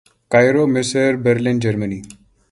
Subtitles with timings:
[0.31, 2.01] قاہرہ مصر برلن جرمنی